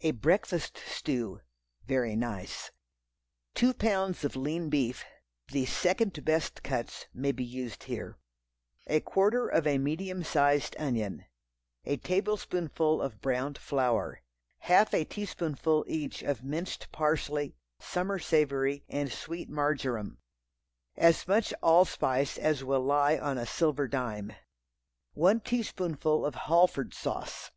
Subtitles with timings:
[0.00, 1.42] A Breakfast Stew
[1.86, 2.72] (very nice).
[3.54, 5.04] Two pounds of lean beef.
[5.52, 8.18] (The "second best cuts" may be used here.)
[8.88, 11.24] A quarter of a medium sized onion.
[11.84, 14.22] A tablespoonful of browned flour.
[14.62, 20.18] Half a teaspoonful each of minced parsley, summer savory, and sweet marjoram.
[20.96, 24.32] As much allspice as will lie on a silver dime.
[25.12, 27.52] One teaspoonful of Halford sauce.